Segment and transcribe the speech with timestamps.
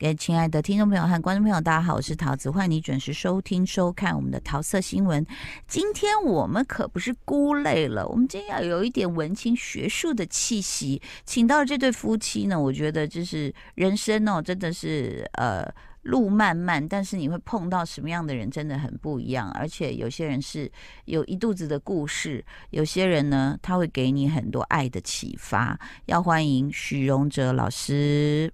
[0.00, 5.26] 各位亲爱的听众朋友和观众朋友，大家好，我是陶子，欢迎你准时收听收看我们的桃色新闻。
[5.68, 15.70] 今天我们可不是孤类了，我们今天要有一点文青学术的气息，请到这对夫妻呢，我觉得就是人生哦，真的是呃
[16.04, 19.50] 路漫漫，但是你会碰到什么样的人，真的很不一样。
[19.50, 20.72] 而且有些人是
[21.04, 25.78] 有一肚子的故事，有些人呢，他会给你很多爱的启发。
[26.06, 28.50] 要欢迎许荣哲老师。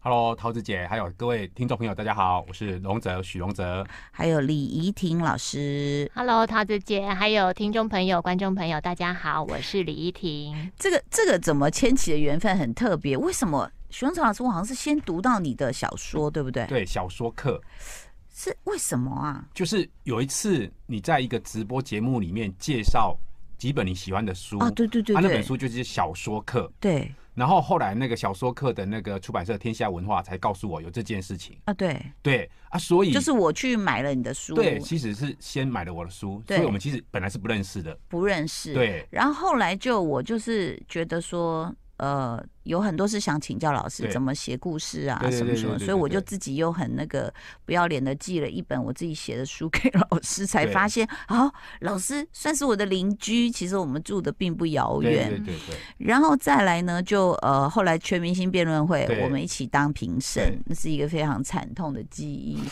[0.00, 6.08] Hello，桃子姐，还有各位听众朋友，大家好，我是龙泽，许荣泽，还有李怡婷老师。
[6.14, 10.70] Hello，桃子姐，还有听众朋友、观众朋友，大家好，我是李怡婷。
[10.78, 13.16] 这个这个怎么牵起的缘分很特别？
[13.16, 14.40] 为什么许荣泽老师？
[14.44, 16.64] 我好像是先读到你的小说，对不对？
[16.66, 17.60] 对，小说课
[18.32, 19.44] 是为什么啊？
[19.52, 23.18] 就是有一次你在一个直播节目里面介绍
[23.58, 27.12] 几本你喜欢的书啊，对对对，对，他、啊、那本书就是小说课，对。
[27.38, 31.56] 然后后来那个小说课的那个出版社天下文化才告诉我有这件事情。
[31.64, 31.98] 啊，对。
[32.20, 39.06] 对啊，所以就是我去买了你的书，对，其实是先买了我的书，所以我们其实本来是不认识的，不认识，对。
[39.10, 41.74] 然后后来就我就是觉得说。
[41.98, 47.32] 呃，有很多是想请教老师怎么写故事啊，什么什么，所以我就自己又很那个
[47.64, 55.28] 不要脸的寄了一本我自己写的书给老师，才发现啊，老师算是我的邻居，其实我们住的并不遥远。
[55.28, 55.76] 对对对。
[55.98, 62.62] 然后再来呢，就呃，后来全明星辩论会，我们一起当评审，那是一个非常惨痛的记忆。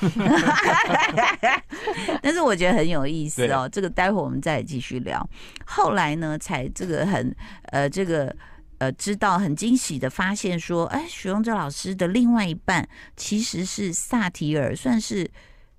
[2.23, 5.29] 但是我觉得很有意思哦，这个待会我们再继续聊。
[5.65, 7.35] 后来呢，才这个很
[7.73, 8.33] 呃这个。
[8.79, 15.31] 呃，知道很惊喜的发现说，哎，许荣哲老师的另外一半其实是萨提尔，算是，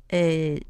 [0.07, 0.19] 呃，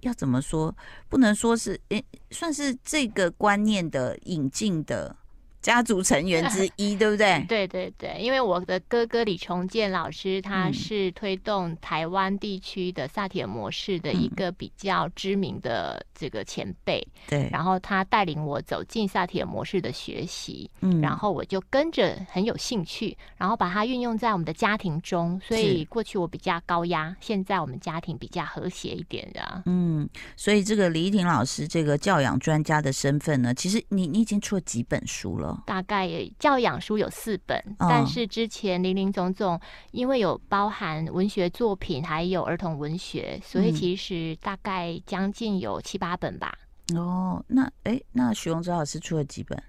[0.01, 0.75] 要怎么说？
[1.09, 5.15] 不能说是，诶，算是这个观念的引进的。
[5.61, 7.43] 家族成员之一，对不对？
[7.49, 17.05] 对对对，因为我的哥哥李崇建老师，他是推动台湾地区的萨提尔模式的一个比较知名的这个前辈。
[17.27, 25.39] 对，然后他带领我走进萨提尔模式的学习，嗯，然后我就跟着很有兴趣，然后把它运用在我们的家庭中。
[25.43, 29.63] 所以过去我比较高压，现在我们家庭比较和谐一点的。
[29.65, 35.46] 嗯，所以这个李依婷老师这个教养专家的身份呢，其实你你已经出了几本书了？
[35.65, 36.09] 大概
[36.39, 39.59] 教养书有四本，但是之前林林总总，
[39.91, 46.57] 因为有包含文学作品，还有儿童文学，所以其实大概将近有七八本吧。
[46.95, 49.61] 哦，那哎、欸，那许荣哲老师出了几本？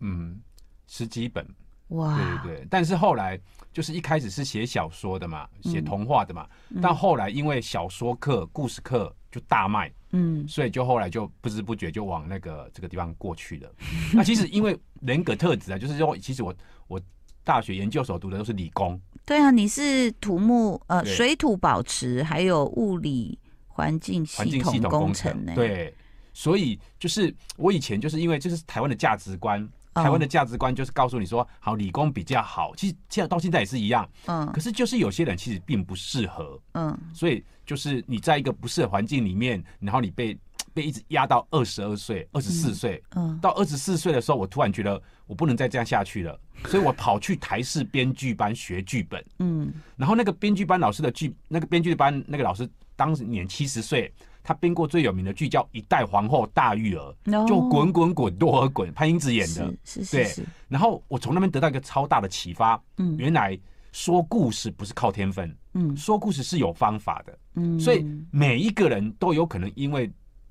[0.00, 0.40] 嗯，
[0.86, 1.46] 十几本。
[1.90, 2.66] 哇，对对对。
[2.68, 3.38] 但是后来
[3.72, 9.92] 就是一开始是写小说的嘛，写童话的嘛，嗯、但后来因为小说课、故事课就大卖。
[10.12, 13.72] 嗯，所以就后来就不知不觉就往那个这个地方过去了。
[14.12, 16.52] 那其实因为人格特质啊，就是说，其实我
[16.88, 17.00] 我
[17.44, 19.00] 大学研究所读的都是理工。
[19.24, 25.52] 对啊，你是土木呃水土保持还有物理环境系统工程呢？
[25.54, 25.94] 对，
[26.32, 29.68] 所以就是我以前就是因为就是台湾的价值观。
[29.94, 32.74] 台湾的价值观就是告诉你说，好，理工比较好。
[32.76, 34.46] 其实现在到现在也是一样，嗯。
[34.52, 36.96] 可是就是有些人其实并不适合，嗯。
[37.12, 40.38] 所以就是你在一个不适合环境里面，然后你被
[40.72, 43.38] 被一直压到二十二岁、二十四岁，嗯。
[43.40, 49.72] 到二十四岁的时候，我突然觉得我不能再这样下去了，所以我跑去台式编剧班学剧本，嗯。
[49.96, 54.12] 然后那个编剧班老师的剧，那个编剧班那个老师当年七十岁。
[54.50, 57.14] 他编过最有名的剧叫《一代皇后大玉儿》
[57.46, 60.40] 就滚滚滚，多尔衮，潘英子演的，是是，是，是。
[60.42, 63.56] 对，然后我从那边得到一个超大的启发，嗯，原来
[63.92, 70.10] 说故事不是靠天分，嗯，说故事是有方法的，嗯，所以每一个人都有可能因为。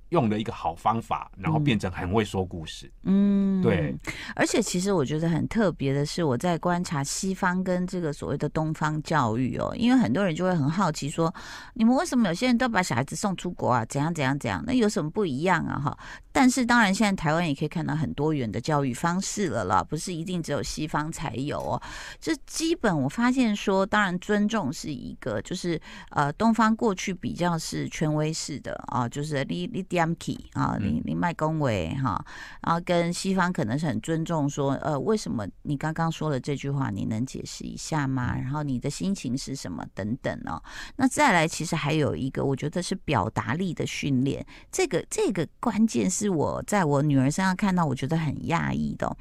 [0.09, 2.91] 用了一个好方法，然后变成很会说故事。
[3.03, 3.95] 嗯，对。
[4.35, 11.33] 而且其实我觉得很特别的是，我在观察西方跟这个所谓的东方教育哦，因为很多人就会很好奇说，
[11.73, 13.85] 你们为什么有些人都把小孩子送出国啊？
[13.85, 14.63] 怎样怎样怎样？
[14.65, 15.79] 那有什么不一样啊？
[15.79, 15.97] 哈。
[16.31, 21.81] 但是当然，现在台湾也可以看到很多元的教育方式了啦，不是一定只有西方才有哦。
[22.19, 25.79] 这基本我发现说，当然尊重是一个，就是
[26.11, 29.83] 呃，东方过去比较是权威式的啊，就是你你
[30.15, 30.37] 点。
[30.53, 32.23] 啊，你你卖公维哈，
[32.61, 38.35] 然后跟西方可能是很尊重说，说呃，为什么你刚刚说了这句话，你能解释一下吗？
[38.35, 40.61] 然后你的心情是什么等等哦。
[40.97, 49.15] 那再来，其实还有一个，我觉得是表达力的训练，这个这个关键是我在我女儿身上看到，我觉得很讶异的，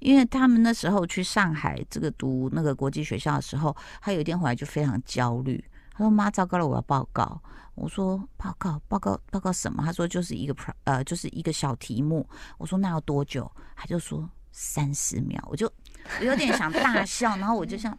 [0.00, 5.62] 因为他们那时候去上海这个读那个国际学校的时候，他有一天回来就非常焦虑，
[5.94, 7.40] 他说：“妈，糟糕了，我要报告。”
[7.74, 9.82] 我说报告报告报告什么？
[9.82, 10.54] 他说就是一个
[10.84, 12.28] 呃，就是一个小题目。
[12.58, 13.50] 我说那要多久？
[13.74, 15.42] 他就说三十秒。
[15.50, 15.72] 我就
[16.20, 17.96] 我有点想大笑，然后我就想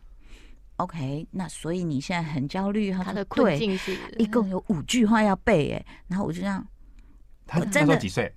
[0.75, 6.63] OK，那所以你现在很焦虑，他的困境是一共有五句话要背，哎，然后我就这样，
[7.47, 8.31] 他真的几岁？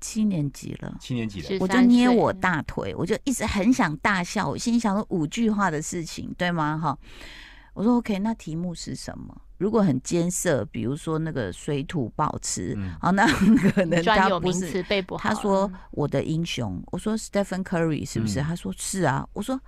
[0.00, 6.76] 七年级了，七年级了，我就捏我大腿，我就一直很想大笑，我心里想说五句话的事情，对吗？
[6.76, 6.98] 哈，
[7.74, 9.34] 我说 OK，那题目是什么？
[9.58, 13.26] 如果很艰涩，比如说那个水土保持，好、嗯， 那
[13.70, 15.28] 可能他不是背不好。
[15.28, 18.40] 他说我的英雄，我说 Stephen Curry 是不是？
[18.40, 19.26] 嗯、他说是啊。
[19.32, 19.58] 我说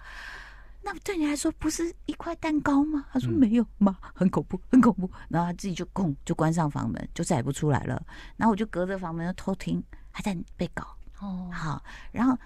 [0.83, 3.07] 那对你来说不是一块蛋糕吗？
[3.13, 3.97] 他说没有吗？
[4.15, 5.09] 很恐怖，很恐怖。
[5.29, 8.05] 然后他自己就咣就关上房门，就再也不出来了。
[8.37, 10.85] 然后我就隔着房门就偷听，还在背稿。
[11.21, 12.37] 哦，好，然后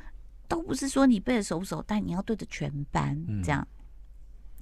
[0.47, 3.67] 都不是说你背的熟不熟，但你要对着全班这样。
[3.73, 3.75] 嗯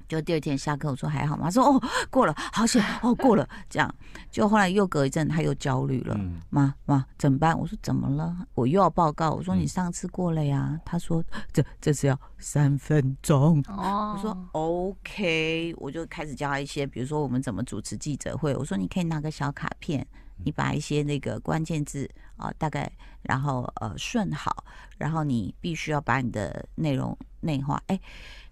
[0.09, 1.45] 就第二天下课，我说还好吗？
[1.45, 3.49] 他说哦，过了，好险 哦，过了。
[3.69, 3.95] 这样，
[4.31, 6.19] 就后来又隔一阵，他又焦虑了。
[6.51, 7.59] 妈妈怎么办？
[7.59, 8.47] 我说怎么了？
[8.55, 9.31] 我又要报告。
[9.31, 10.81] 我说你上次过了呀。
[10.85, 11.23] 他说
[11.53, 13.63] 这这是要三分钟。
[13.69, 18.55] 哦，我说 OK，我就开始教他一些，比如说我们怎么主持记者会。
[18.55, 20.07] 我说你可以拿个小卡片，
[20.45, 22.91] 你把一些那个关键字啊，大概
[23.23, 24.65] 然后呃顺好，
[24.99, 27.83] 然后你必须要把你的内容内化。
[27.87, 27.99] 哎。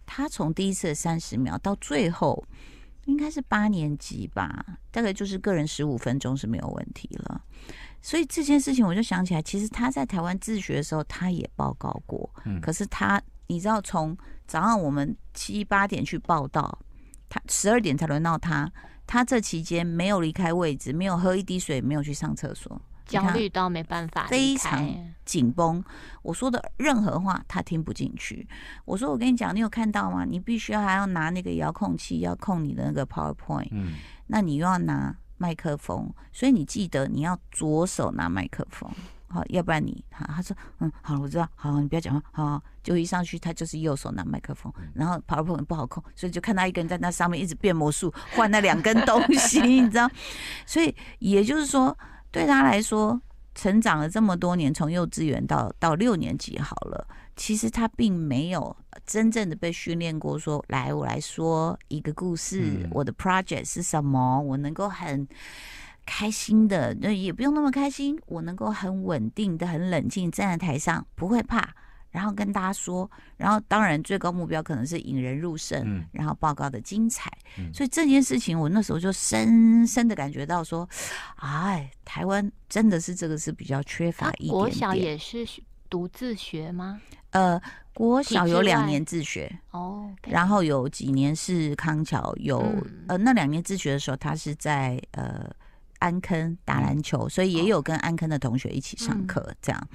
[0.07, 2.45] 他从第一次的三十秒到最后，
[3.07, 7.43] 应该是八年级吧，大概就是个人十五分钟是没有问题了。
[8.03, 12.29] 所以这件事情我就想起来，其实他在台湾自学的时候，他也报告过。
[12.45, 14.15] 嗯，可是他，你知道，从
[14.47, 16.79] 早上我们七八点去报道，
[17.31, 18.71] 他十二点才轮到他，
[19.07, 22.79] 他这期间没有离开位置，没有喝一滴水，没有去上厕所。
[23.05, 24.87] 焦虑到没办法，非常
[25.25, 25.83] 紧绷。
[26.23, 28.47] 我说的任何话他听不进去。
[28.85, 30.25] 我说我跟你讲，你有看到吗？
[30.25, 33.69] 你必须要还要拿那个遥控器，要控你的那个 PowerPoint。
[33.73, 33.95] 嗯，
[34.29, 38.91] 那你又要拿麦克风，所以你记得你要左手拿麦克风，
[39.29, 40.25] 好，要不然你他。
[40.25, 50.11] 他说嗯，好了，我知道，好，你不要讲话，好，就一上去他就是右手拿麦克风，然后 PowerPoint 不好控，所以就看他一个人在那上面一直变魔术，换那两根东西， 你知道？
[50.65, 51.97] 所以也就是说。
[52.35, 53.21] 对他来说，
[53.55, 58.77] 成长了这么多年，从幼稚园到到六年级好了，其实他并没有
[59.07, 60.57] 真正的被训练过说。
[60.57, 64.41] 说来，我来说一个故事，嗯、我的 project 是什么？
[64.41, 65.27] 我能够很
[66.05, 71.75] 开心的，那也不用那么开心，我能够很稳定的、很冷静站在台上，不会怕。
[72.15, 77.29] 然后跟大家说，然后当然最高目标可能是引人入胜，嗯、然后报告的精彩。
[77.59, 80.89] 嗯、所以这件事情，我那时候就深深的感觉到说，
[81.35, 84.53] 哎，台湾真的是这个是比较缺乏一点点。
[84.53, 85.45] 国小也是
[85.91, 87.01] 独自学吗？
[87.31, 87.61] 呃，
[87.93, 95.51] 国小有两年自学哦，然后有几年是康桥有、嗯、呃，那两年自学的时候，他是在呃。
[95.99, 99.89] 安坑打篮球，所以也有跟安坑的同学一起上课，这样。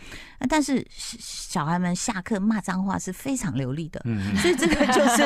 [0.47, 4.01] 但是小孩们下课骂脏话是非常流利的，
[4.37, 5.23] 所以这个 就是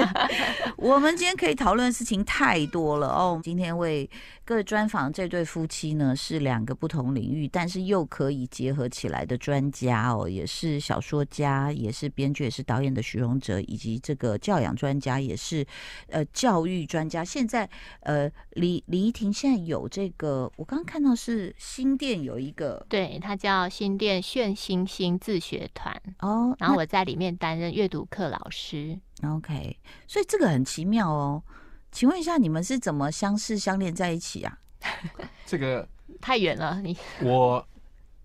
[0.78, 3.40] 我们今天可以讨论的事情太多了哦。
[3.44, 4.10] 今天为
[4.44, 15.66] 各位专访这对夫妻呢，是两个不同领域，但是又可以结合起来的专家哦，也是小说家，也是编剧，也是导演的徐荣哲，以及这个教养专家，也是
[16.10, 17.24] 呃教育专家。
[17.24, 17.70] 现在
[18.02, 20.66] 呃李李怡婷现在有这个我。
[20.66, 28.98] 刚看到是新店有一个，对，它叫新店炫星星自学团哦，然后我在里面担任阅读课老师。
[29.24, 31.44] OK，所以这个很奇妙哦。
[31.92, 34.58] 请问一下，你们是怎么相识相恋在一起啊？
[35.46, 35.88] 这个
[36.20, 36.82] 太远了。
[36.82, 37.64] 你 我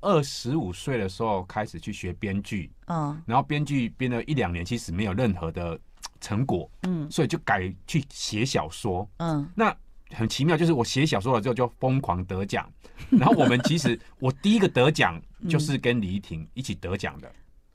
[0.00, 5.78] 二十五岁的时候开始去学编剧，嗯，然后编剧编了一两年，其实没有任何的
[6.20, 9.76] 成果，嗯，所以就改去写小说，嗯，那。
[10.14, 12.68] 很奇妙，就是我写小说了之后就疯狂得奖，
[13.10, 17.30] 然后我们其实我第一个得奖就是跟李怡婷一起得奖的。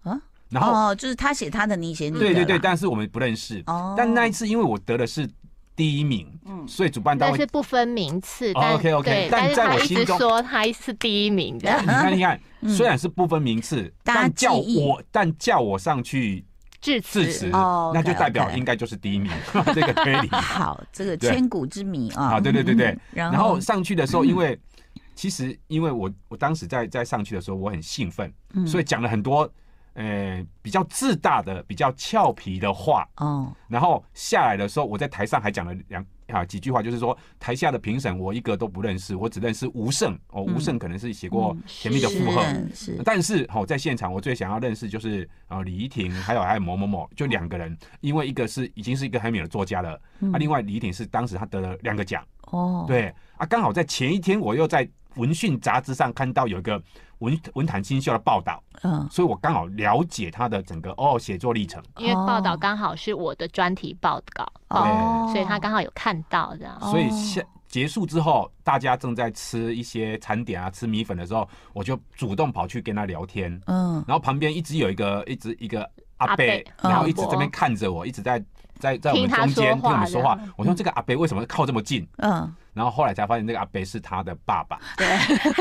[0.10, 3.62] 啊，然后哦，就是他写他的，你写你的，对对对，但是我们不认识。
[3.68, 3.94] 哦。
[3.98, 5.30] 但那一次因为我得的是
[5.76, 16.46] 第一名，嗯，所以主办单位是不分名次，OK OK，但在我心中说他是第一名的，你看你看， 虽然是不分名次，但叫我但叫我上去。
[16.84, 19.32] 致辞哦，那就代表应该就是第一名，
[19.74, 20.28] 这个推理。
[20.36, 22.34] 好，这个千古之谜啊。
[22.34, 22.98] 啊，对对对对。
[23.14, 24.60] 然后上去的时候，因为
[25.16, 28.32] 其实因为我我当时在在上去的时候，我很兴奋，
[28.68, 29.50] 所以讲了很多
[29.94, 33.08] 呃比较自大的、比较俏皮的话。
[33.18, 33.52] 哦。
[33.70, 36.06] 然后下来的时候，我在台上还讲了两。
[36.34, 42.42] 啊，几句话就是说，台下的评审我一个都不认识，我只认识吴胜哦，吴胜可能是写过《甜蜜的负荷》，
[42.76, 49.92] 是，但是好在现场，我最想要认识就是啊李怡婷，还有还有某某某，就两个人，因为一个是已经是一个很有名的作家了，
[50.32, 52.26] 啊，另外李怡婷是当时他得了两个奖。
[52.52, 56.82] 哦，对啊，刚好在前一天我又在文讯杂志上看到有一个
[57.20, 76.46] 文文坛新秀的报道，嗯，所以我刚好了解他的整个哦写作历程，因为报道刚好是我的专题报告，哦，所以他刚好有看到这样，所以下结束之后，大家正在吃一些餐点啊，吃米粉的时候，我就主动跑去跟他聊天，嗯，然后旁边一直有一个一直一个阿伯，
[76.82, 78.44] 然后一直这边看着我，一直在。
[78.80, 82.06] 在在我们中间听我们说话，我说这个阿贝为什么靠这么近？
[82.18, 84.80] 嗯，然后后来才发现那个阿伯是他的爸爸。
[84.98, 85.08] 对，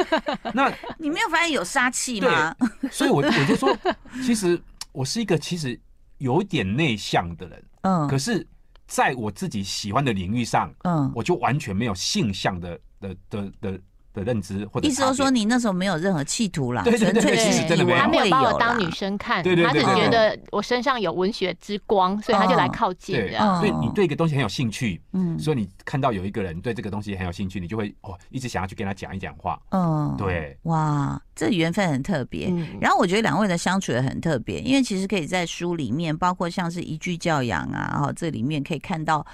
[0.53, 2.55] 那你没有发现有杀气吗？
[2.91, 3.77] 所以我我就说，
[4.25, 4.61] 其实
[4.93, 5.79] 我是一个其实
[6.19, 8.47] 有点内向的人，嗯，可是
[8.87, 13.81] 在我自己喜欢的领域上，嗯，我就完全没有性向的的的的。
[14.13, 23.17] 的认知或者意思就是说，你那时候没有任何企图啦，纯粹是真的没有，他没有把我当女生看，对对对，他只觉得我身上有文学之光，所以他就来靠近。
[23.17, 29.59] 对，所以你对一个东西很有兴趣，嗯，所以你看到有一个人对这个东西很有兴趣，你就会哦，一直想要去跟他讲一讲话。
[29.71, 32.53] 嗯，对，哇，这缘分很特别。
[32.81, 39.25] 然后我觉得两位的相处也很特别，因为其实可以在书里面，包括像是一句教养啊，然后这里面可以看到。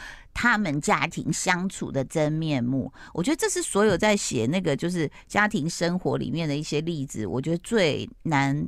[0.40, 8.64] 他们家庭相处的真面目，我觉得这是所有在写那个就是家庭生活里面的一些例子，我觉得最难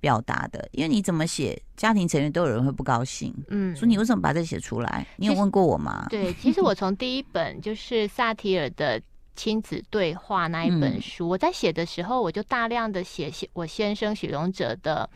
[0.00, 3.34] 表达的，因为你怎么写，家庭成员都有人会不高兴。
[3.48, 5.06] 嗯，说你为什么把这写出来？
[5.16, 6.06] 你有问过我吗？
[6.10, 9.00] 对，其实我从第一本就是萨提尔的
[9.34, 15.08] 亲子对话那一本书，嗯、我在写的时候，我就大量的写写我先生许荣哲的。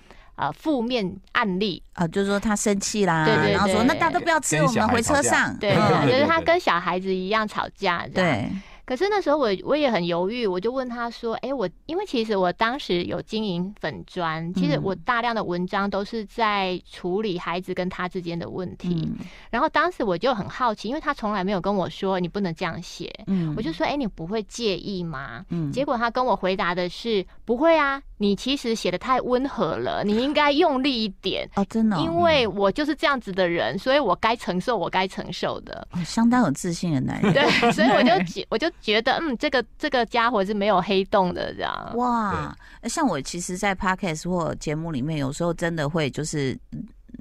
[0.43, 5.75] 啊，负面案例啊，就是说他生气啦，对对对，然后说那大家都不要吃，我们回车上， 对，
[6.11, 8.51] 就是他跟小孩子一样吵架，对。
[8.85, 19.09] 可是那时候我我也很犹豫，我就问他说：“哎、欸，我因为其实我当时有经营粉砖，其实我大量的文章都是在处理孩子跟他之间的问题。
[19.09, 25.45] 嗯、然后当时我就很好奇，因为他从来没有跟我说你不能这样写，嗯、我就说：哎、欸，你不会介意吗？
[25.51, 35.87] 嗯、结果他跟我回答的是：不会啊，你其实写的太温和了，你应该用力一点哦，真的、哦，因为我就是这样子的人，所以我该承受我该承受的。
[35.93, 38.11] 哦、相当有自信的男人，对， 所以我就
[38.49, 38.71] 我就。
[38.81, 42.57] 觉得嗯，这个这个家伙是没有黑洞的，这样哇。
[42.85, 46.59] 像我其实，在 podcast 或节目里面，有时候真的会就是，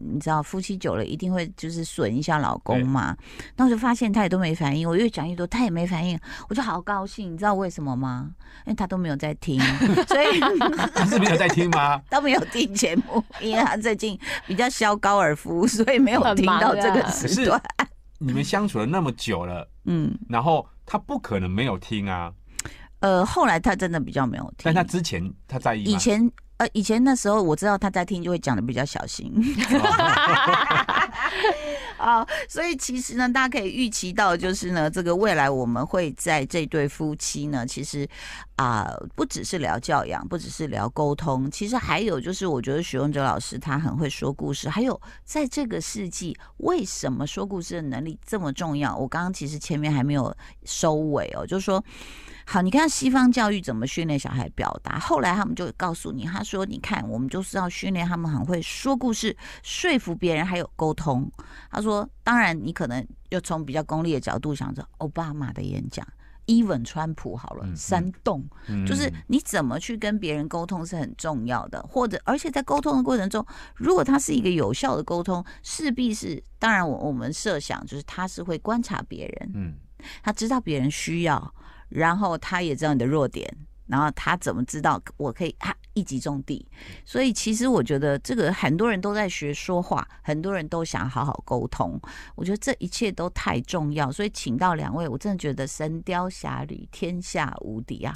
[0.03, 3.15] 你知道，夫妻久了一定会就是损一下老公嘛。
[3.55, 7.33] 那我就发现他也都没反应，我越讲越多，他也没反应，我就好高兴。
[7.33, 8.31] 你知道为什么吗？
[8.65, 9.59] 因为他都没有在听，
[10.07, 10.39] 所以
[10.93, 12.01] 他是没有在听吗？
[12.09, 14.17] 他没有听节目，因为他最近
[14.47, 17.61] 比较削高尔夫，所以没有听到这个时段。
[18.19, 20.67] 你们相处了那么久了，嗯，然后。
[20.83, 22.29] 他不可能没有听啊，
[22.99, 25.83] 呃，后来他真的比较没有听，但他之前他在意。
[25.83, 26.29] 以前
[26.61, 29.33] 呃，以前那时候我知道他在听，就会讲的比较小心。
[31.97, 38.07] 啊， 所以其实呢，大家可以预期到，就是呢，这个未来我们会在这对夫妻呢，其实
[38.57, 48.95] 啊、呃，不只是聊教养，不只是聊沟通，其实还有就是，我觉得许荣哲老师他很会说故事，还有在这个世纪，为什么说故事的能力这么重要？
[48.95, 50.31] 我刚刚其实前面还没有
[50.63, 51.83] 收尾哦，就是说。
[52.45, 54.99] 好，你看西方教育怎么训练小孩表达？
[54.99, 61.31] 后来他们就告诉你，他说：“你看，我们就是要训练他们很会说故事，说服别人，还有沟通。”
[61.71, 66.05] 他说：“当然，你可能又从比较功利的角度想着奥巴马的演讲
[66.47, 68.43] ，even 川普好了，煽动，
[68.85, 71.81] 就是你怎么去跟别人沟通是很重要的。
[71.83, 73.45] 或者，而且在沟通的过程中，
[73.75, 79.75] 如果他是一个有效的沟通，势必是当然，我我们设想就是他是会观察别人，嗯，
[80.23, 81.39] 他知道别人需要。”
[81.91, 83.47] 然后他也知道你的弱点，
[83.87, 86.65] 然后他怎么知道我可以啊一击中地？
[87.03, 91.99] 所以其实我觉得这个很多人都在学说话，很多人都想好好沟通。
[92.35, 98.15] 我觉得这一切都太重要，所以请到两位，我真的觉得《神雕侠侣》天下无敌啊！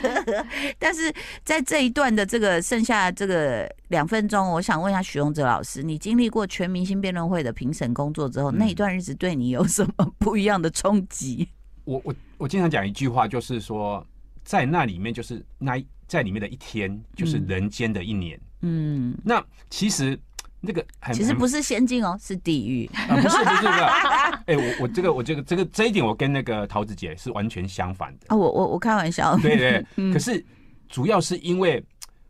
[0.78, 1.10] 但是
[1.42, 11.48] 在这一段的这个剩下这个两分钟，我想问一下许荣哲老师，你经历过全明星辩论会的评审工作之后，那一段日子对你有什么不一样的冲击？
[11.86, 14.04] 我我我经常讲一句话，就是说，
[14.44, 18.38] 在那里面就是那在里面的一天，就是人间的一年。
[18.60, 20.18] 嗯，那其实
[20.60, 22.86] 那个其实不是仙境哦，是地狱。
[22.92, 23.80] 啊，不是不是不是。
[24.46, 28.26] 哎，我我这个我这个这个这一点，我跟那个桃子姐是完全相反的。
[28.28, 29.36] 啊，我我我开玩笑。
[29.38, 29.56] 对
[29.94, 30.12] 对。
[30.12, 30.44] 可是
[30.88, 31.82] 主要是因为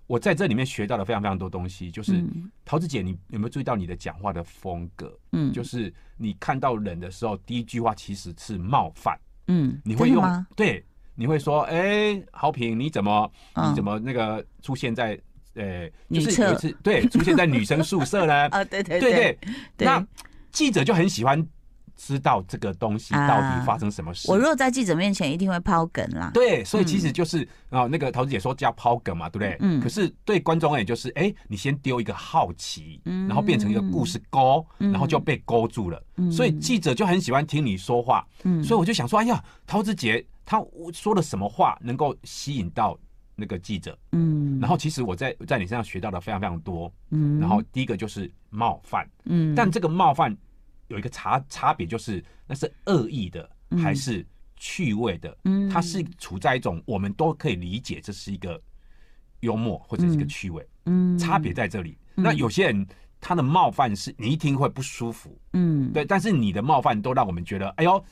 [0.06, 2.22] 我在这里面学到了非常非常多东西，就是
[2.64, 5.18] 桃子姐，你有没有注意到你的讲话的风格？
[5.32, 9.18] 嗯，就是你看到人的时候，第一句话其实是冒犯。
[9.48, 10.84] 嗯，你会用对，
[11.14, 15.18] 你会说，哎，豪平，你怎么你怎么那个出现在
[15.54, 18.34] 呃，就是有一次对出现在女生宿舍呢？
[18.52, 19.38] 啊，对对对。
[19.76, 20.06] 对，那
[20.50, 21.46] 记者就很喜欢
[21.96, 24.28] 知道这个东西到底发生什么事。
[24.28, 26.30] 啊、我若在记者面前，一定会抛梗啦。
[26.34, 29.56] 对，所以其实就是啊、那个桃子姐说叫抛梗嘛，对不对？
[29.60, 29.80] 嗯。
[29.80, 36.02] 可是对观众而言，就是哎，你先丢一个好奇，然后变成一个故事钩，然后就被勾住了。
[36.16, 36.30] 嗯。
[36.30, 38.26] 所以记者就很喜欢听你说话。
[38.44, 38.62] 嗯。
[38.62, 40.62] 所以我就想说，哎呀，桃子姐她
[40.92, 42.98] 说了什么话能够吸引到
[43.34, 43.98] 那个记者？
[44.12, 44.60] 嗯。
[44.60, 46.92] 然后其实我在在你身上学到的非常非常多。
[47.10, 47.40] 嗯。
[47.40, 49.08] 然后第一个就是冒犯。
[49.24, 49.54] 嗯。
[49.54, 50.36] 但这个冒犯。
[50.88, 53.48] 有一个差差别，就是那是恶意的
[53.82, 54.26] 还是
[54.56, 55.36] 趣味的？
[55.44, 58.60] 嗯，它是处在一种我们都可以理解，这是一个
[59.40, 60.66] 幽默或者是一个趣味。
[60.86, 61.96] 嗯，差别在这里。
[62.14, 62.86] 那有些人
[63.20, 65.38] 他的冒犯是你一听会不舒服。
[65.52, 68.04] 嗯，对，但是你的冒犯都让我们觉得，哎呦。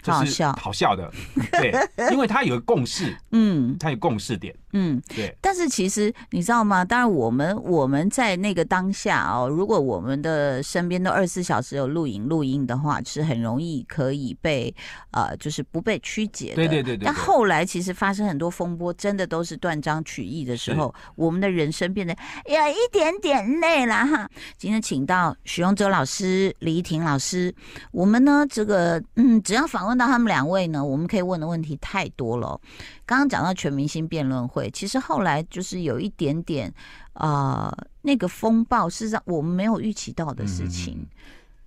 [0.00, 1.12] 就是，好笑的，
[1.50, 1.72] 对，
[2.12, 5.36] 因为他有个共识，嗯，他有共识点，嗯，对。
[5.40, 6.82] 但是其实你知道吗？
[6.82, 14.74] 当然，我们我们在那个当下哦，如果我们的身边都二十四小时有录影录音的话，是很容易可以被
[15.10, 16.54] 呃，就是不被曲解的。
[16.54, 17.04] 对对对对。
[17.04, 24.26] 但后来其实发生很多风波，真的都是断章取义的时候，我们的人生变得有一点点累了哈。
[24.56, 27.54] 今天请到许荣哲老师、李怡婷老师，
[27.92, 29.98] 我们呢这个嗯，只要访问。
[29.98, 30.84] 到他们两位呢？
[30.84, 32.60] 我们可以问的问题太多了。
[33.08, 36.70] 刚刚讲到全明星辩论会，其实后来就是有一点点
[37.14, 40.98] 啊、呃，那个风暴是让我们没有预期到的事情。
[40.98, 41.08] 嗯、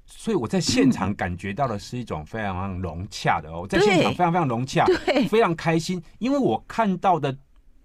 [0.06, 4.86] 所以我在现场感觉到的是一种非常融洽的哦，在现场非常非常融洽，
[5.28, 7.36] 非常开心，因为我看到的。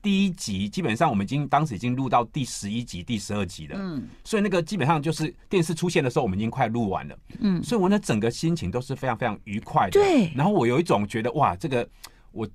[0.03, 10.33] 第一集基本上我们已经当时已经录到第十一集、第十二集了，嗯，所以那个基本上就是电视出现的时候，我们已经快录完了，嗯，所以我那整个心情都是非常非常愉快的，对。
[10.37, 11.89] 然后我有一种觉得哇，这个
[12.31, 12.47] 我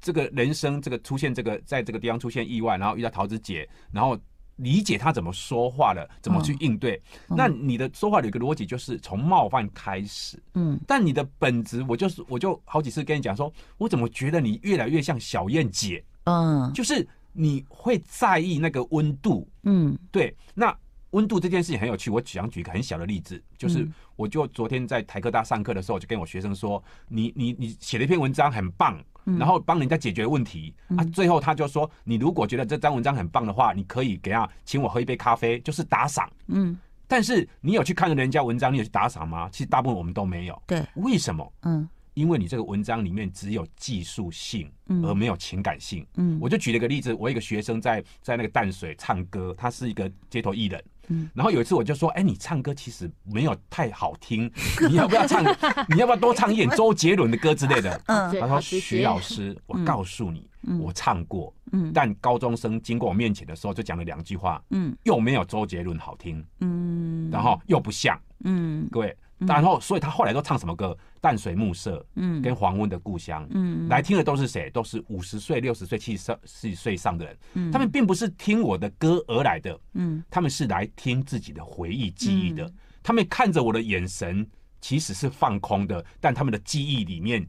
[0.00, 4.18] 这个人生这个出现这个在这个地方出现意外，然后遇到桃子姐，然后
[4.56, 7.00] 理解她怎么说话了，怎么去应对。
[7.28, 16.04] 嗯，那你的说话有一个逻辑，就是从冒犯开始，嗯，但你的本质，我就是我就好几次跟你讲说，我怎么觉得你越来越像小燕姐。
[16.24, 20.36] 嗯，就是你会在意那个温度，嗯，对。
[20.54, 20.76] 那
[21.10, 23.86] 温度这件事情很有趣，我想举一个很小的例子，就是
[24.16, 36.78] 我就昨天在台科大上课的时候，就跟我学生说，你你你写了一篇文章很棒，然后帮人家解决问题啊，最后他就说，你如果觉得这张文章很棒的话，你可以给他请我喝一杯咖啡，就是打赏，嗯。
[37.08, 39.48] 但是你有去看人家文章，你有去打赏吗？
[39.50, 40.80] 其实大部分我们都没有，对。
[40.94, 41.52] 为什么？
[41.62, 41.88] 嗯。
[42.20, 44.70] 因为你这个文章里面只有技术性，
[45.02, 46.06] 而没有情感性。
[46.16, 50.84] 嗯，我就举了一个例子，我一个学生在在那个淡水唱歌，他是一个街头艺人。
[51.08, 54.52] 嗯，然后有一次我就说，哎，你唱歌其实没有太好听，
[54.86, 55.42] 你要不要唱？
[55.88, 57.98] 你要不要多唱一点周杰伦的歌之类的？
[58.04, 60.46] 嗯，他说徐老师， 我告诉你，
[60.78, 61.54] 我唱过。
[61.72, 64.62] 嗯，但高中生经过我面前的时候，就讲了两句话。
[64.70, 66.44] 嗯，又没有周杰伦好听。
[66.60, 68.20] 嗯，然后又不像。
[68.44, 69.16] 嗯，各位。
[69.46, 70.96] 然后，所以他后来都唱什么歌？
[71.20, 74.70] 淡水暮色，嗯，跟黄昏的故乡，嗯，来听的都是谁？
[74.70, 82.70] 都是五十岁、六十岁、七十岁岁上的人，嗯，他们并不是听我的歌而来的，嗯，他们是来听自己的回忆记忆的，
[83.02, 84.46] 他们看着我的眼神
[84.80, 87.46] 其实是放空的，但他们的记忆里面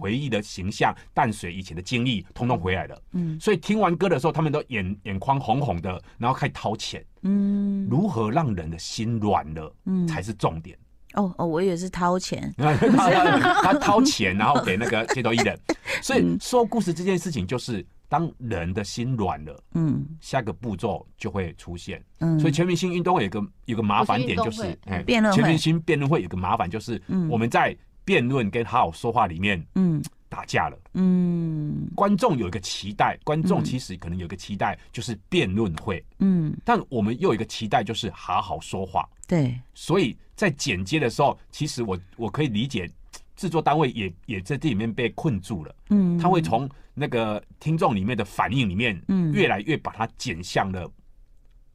[0.00, 10.78] 回忆的形象、淡水以前的经历，通通回来了，嗯，所以听完歌的时候，他们都眼眼眶红红的，然后开始掏钱，嗯，如何让人的心软了，嗯，才是重点。
[11.14, 15.58] 哦哦，我以为是掏钱， 他掏钱，然后给那个街头艺人。
[16.02, 22.02] 所以说故事这件事情，就是当人的心软了，嗯，下个步骤就会出现。
[22.20, 30.78] 嗯，所以全明星运动会有个有个麻烦点，就是哎，辩论，全明星辩论会有个麻烦，就是我们在辩论跟好好说话里面，嗯，打架了。
[30.94, 36.02] 嗯，观众有一个期待，观众其实可能有一个期待，就是辩论会。
[36.20, 39.06] 嗯，但我们又有一个期待，就是好好说话。
[39.28, 40.16] 对，所以。
[40.40, 42.90] 在剪接的时候，其实我我可以理解，
[43.36, 45.76] 制作单位也也在这里面被困住了。
[45.90, 50.90] 嗯，他会从那个听众里面的反应里面，嗯，越来越把它剪向了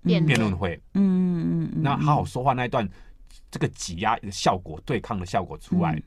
[0.01, 0.81] 辩论会。
[0.95, 1.83] 嗯嗯嗯。
[1.83, 2.89] 那好好说话那一段，
[3.51, 6.01] 这个挤压的效果、对抗的效果出来，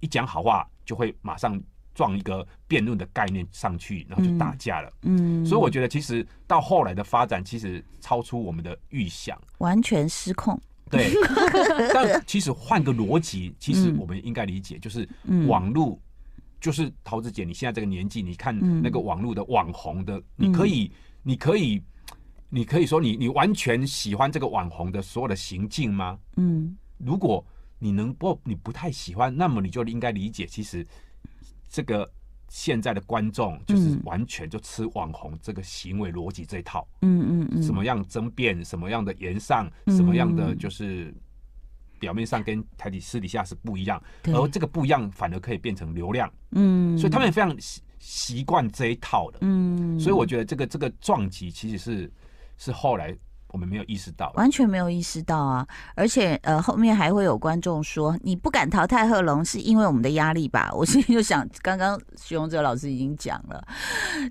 [0.00, 1.58] 一讲好话就会马上
[1.96, 4.92] 撞一个辩论的概念上去，然后就打架了。
[5.02, 10.60] 嗯，所以我觉得其实到后来的发展，其实超出我们的预想，完全失控。
[10.90, 11.10] 对，
[11.94, 15.08] 但其实换个逻辑，其实我们应该理解，就是
[15.48, 15.98] 网络，
[16.60, 21.82] 就是桃子姐，你现在这个年纪，你看那个网络的网红的，你可以，你可以，
[22.50, 26.18] 你可以说你你完全喜欢这个网红的所有的行径吗？
[26.36, 27.44] 嗯，如果
[27.78, 30.86] 你能不你不太喜欢，那么你就应该理解，其实
[31.76, 32.10] 这个。
[32.48, 41.12] 现在的观众就是完全就吃网红这个行为逻辑这一套，嗯嗯嗯，什么样争辩，什么样的言上，什么样的就是
[41.98, 46.32] 表面上跟台底私底下是不一样，而这个不一样反而可以变成流量。
[46.52, 49.38] 嗯，所以他们非常习习惯这一套的。
[49.40, 52.12] 嗯，所以我觉得这个这个撞击其实是
[52.56, 53.12] 是后来。
[53.56, 55.66] 我们没有意识到，完全没有意识到啊！
[55.94, 60.70] 而且呃，后面还会有观众说，你不敢淘汰贺龙是因为我们的压力吧？
[60.76, 63.66] 我心里就想，刚刚徐荣哲老师已经讲了，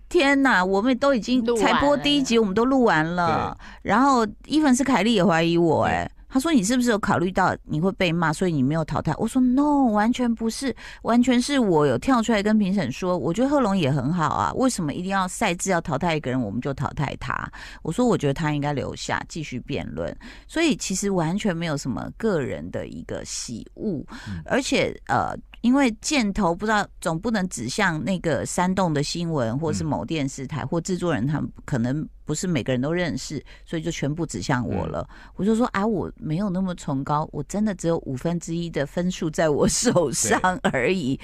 [0.07, 6.11] 天哪，我们都已经才播第一集，我们都录完了，然后伊凡斯凯利也怀疑我、欸，哎。
[6.36, 17.50] 他说：“你是不是有考虑到你会被骂，所以你没有淘汰？”我说：“No，完全不是，完全是我有跳出来跟评审说，我觉得贺龙也很好啊，为什么一定要赛制要淘汰一个人，我们就淘汰他？
[17.84, 20.13] 我说我觉得他应该留下继续辩论，
[20.45, 24.06] 所以其实完全没有什么个人的一个喜恶，
[24.43, 35.07] 而且呃。”因为箭头不知道，总不能指向那个煽动的新闻，或是某电视台或制作人，他们可能不是每个人都认识，所以就全部指向我了。
[35.35, 41.19] 我就说啊，我没有那么崇高，我真的只有五分之一的分数在我手上而已。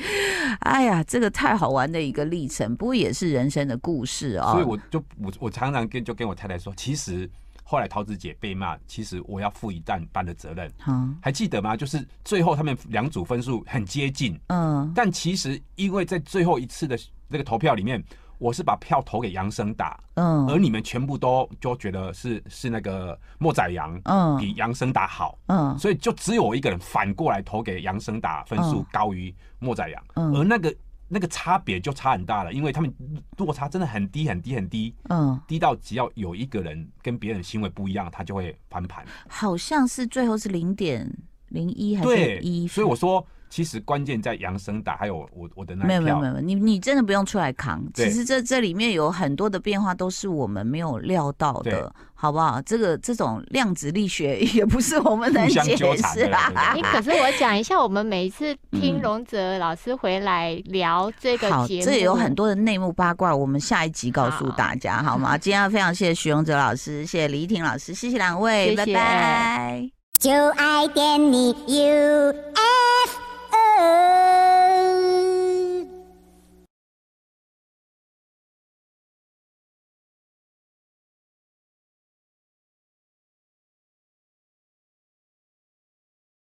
[0.61, 4.53] 哎呀，这个太好玩的一个历程，不过也是人生的故事啊。
[4.53, 7.29] 所以我就我我常常跟就跟我太太说，其实。
[7.63, 10.69] 后来桃子姐被骂，其实我要负一半半的责任。
[10.87, 11.77] 嗯，还记得吗？
[11.77, 14.37] 就是最后他们两组分数很接近。
[14.47, 18.03] 嗯，但其实因为在最后一次的那个投票里面，
[18.41, 19.97] 我是把票投给杨生达。
[20.15, 25.37] 嗯，而你们全部都就觉得是是那个莫宰阳，嗯，比杨生达好。
[25.45, 30.03] 嗯，所以就只有我一个人反过来投给杨生达，分数高于莫宰阳。
[30.15, 30.75] 嗯，而那个。
[31.13, 32.89] 那个差别就差很大了，因为他们
[33.35, 39.05] 落差真的很低很低很低，嗯，低到只要有一个人跟别人行为不一样，他就会翻盘。
[39.27, 41.05] 好像是最后是零点
[41.49, 42.65] 零一还是一？
[42.65, 43.27] 所以我说。
[43.51, 47.83] 其实关键在杨声达，还有我我的那没有没有没有，你你真的不用出来扛。
[47.93, 52.61] 其实这这里面有很多的变化，都是我们没有料到的，好不好？
[52.61, 56.73] 这个这种量子力学也不是我们能解释啦。
[56.73, 65.35] 你可是我讲一下，我们每一次听荣泽老师回来聊这个节目，好，这也有很多的内幕八卦，我们下一集告诉大家，好吗？
[65.37, 69.89] 今天要非常谢谢徐荣泽老师，谢谢李婷老师，谢谢两位，拜拜。
[70.17, 72.61] 就爱点你 UFO
[73.77, 74.30] 哎。